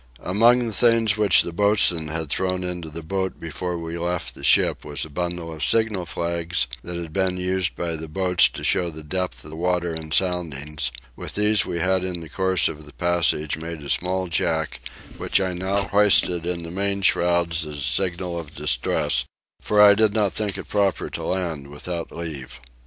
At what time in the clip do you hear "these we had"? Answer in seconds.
11.35-12.03